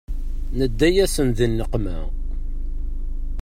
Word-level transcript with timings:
Nedda-yasen 0.57 1.29
di 1.37 1.47
nneqma. 1.49 1.95